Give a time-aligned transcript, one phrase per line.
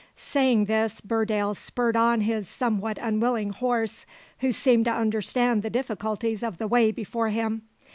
[0.15, 4.07] Saying this, Burdale spurred on his somewhat unwilling horse,
[4.39, 7.61] who seemed to understand the difficulties of the way before him.